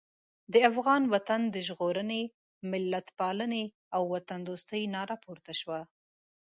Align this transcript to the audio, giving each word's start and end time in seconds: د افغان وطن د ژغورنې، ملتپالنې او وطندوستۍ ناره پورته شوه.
د 0.53 0.55
افغان 0.69 1.03
وطن 1.13 1.41
د 1.53 1.55
ژغورنې، 1.67 2.21
ملتپالنې 2.71 3.65
او 3.95 4.01
وطندوستۍ 4.13 4.83
ناره 4.95 5.15
پورته 5.23 5.53
شوه. 5.59 5.79